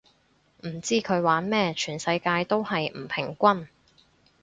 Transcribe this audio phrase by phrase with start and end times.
[0.61, 3.67] 唔知佢玩乜，全世界都係唔平均